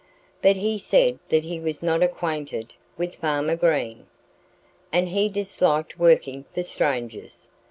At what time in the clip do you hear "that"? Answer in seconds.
1.29-1.43